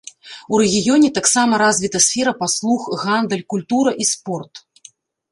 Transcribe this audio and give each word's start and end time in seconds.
У 0.53 0.59
рэгіёне 0.61 1.09
таксама 1.17 1.59
развіта 1.63 1.99
сфера 2.05 2.33
паслуг, 2.41 2.87
гандаль, 3.03 3.43
культура 3.55 3.93
і 4.05 4.09
спорт. 4.13 4.53